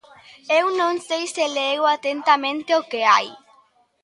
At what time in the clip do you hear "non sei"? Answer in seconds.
0.79-1.23